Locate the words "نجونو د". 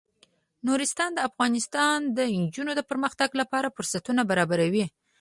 2.43-2.81